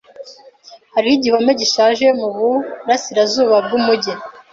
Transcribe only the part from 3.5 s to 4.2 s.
bwumujyi.